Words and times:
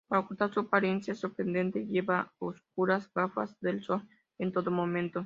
Para 0.07 0.21
ocultar 0.21 0.51
su 0.53 0.59
apariencia 0.61 1.15
sorprendente, 1.15 1.85
lleva 1.85 2.33
oscuras 2.39 3.09
gafas 3.13 3.57
de 3.61 3.81
sol 3.81 4.01
en 4.39 4.51
todo 4.51 4.69
momento. 4.71 5.19